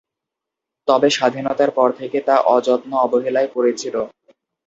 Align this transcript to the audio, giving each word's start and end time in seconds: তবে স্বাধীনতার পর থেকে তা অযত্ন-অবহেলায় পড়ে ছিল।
তবে 0.87 1.07
স্বাধীনতার 1.09 1.71
পর 1.71 1.89
থেকে 1.99 2.17
তা 2.27 2.35
অযত্ন-অবহেলায় 2.47 3.49
পড়ে 3.53 3.71
ছিল। 3.77 3.95